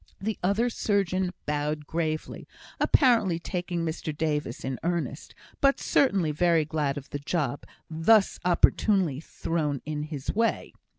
The 0.19 0.39
other 0.41 0.67
surgeon 0.71 1.29
bowed 1.45 1.85
gravely, 1.85 2.47
apparently 2.79 3.37
taking 3.37 3.85
Mr 3.85 4.17
Davis 4.17 4.65
in 4.65 4.79
earnest, 4.81 5.35
but 5.59 5.79
certainly 5.79 6.31
very 6.31 6.65
glad 6.65 6.97
of 6.97 7.11
the 7.11 7.19
job 7.19 7.65
thus 7.87 8.39
opportunely 8.43 9.19
thrown 9.19 9.79
in 9.85 10.01
his 10.01 10.33
way. 10.33 10.73